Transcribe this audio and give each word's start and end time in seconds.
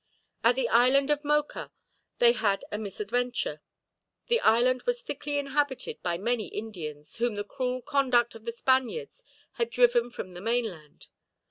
At 0.43 0.55
the 0.55 0.67
island 0.67 1.11
of 1.11 1.23
Mocha 1.23 1.71
they 2.17 2.31
had 2.31 2.65
a 2.71 2.79
misadventure. 2.79 3.61
The 4.29 4.39
island 4.39 4.81
was 4.87 5.03
thickly 5.03 5.37
inhabited 5.37 6.01
by 6.01 6.17
many 6.17 6.47
Indians, 6.47 7.17
whom 7.17 7.35
the 7.35 7.43
cruel 7.43 7.83
conduct 7.83 8.33
of 8.33 8.45
the 8.45 8.51
Spaniards 8.51 9.23
had 9.51 9.69
driven 9.69 10.09
from 10.09 10.33
the 10.33 10.41
mainland. 10.41 11.05